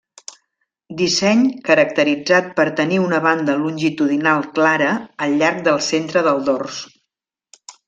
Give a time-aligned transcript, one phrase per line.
[1.01, 4.89] Disseny caracteritzat per tenir una banda longitudinal clara
[5.27, 6.83] al llarg del centre del dors.